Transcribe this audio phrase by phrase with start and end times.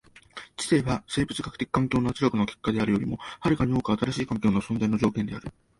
[0.57, 5.51] 知性は生物学的環境の圧力の結果であるよりも遥かに多く新しい環境の存在の条件である。